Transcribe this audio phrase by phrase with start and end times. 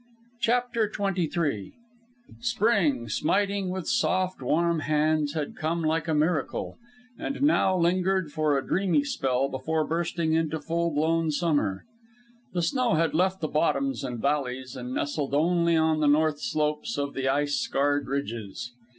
[0.39, 1.73] CHAPTER XXIII
[2.39, 6.79] Spring, smiting with soft, warm hands, had come like a miracle,
[7.19, 11.85] and now lingered for a dreamy spell before bursting into full blown summer.
[12.53, 16.97] The snow had left the bottoms and valleys and nestled only on the north slopes
[16.97, 18.71] of the ice scarred ridges.